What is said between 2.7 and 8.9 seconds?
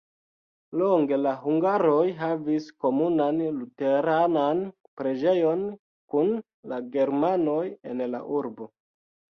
komunan luteranan preĝejon kun la germanoj en la urbo.